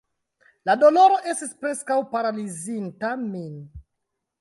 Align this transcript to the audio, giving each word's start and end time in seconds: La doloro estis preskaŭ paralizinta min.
La 0.69 0.75
doloro 0.83 1.19
estis 1.35 1.53
preskaŭ 1.65 1.99
paralizinta 2.17 3.15
min. 3.31 3.57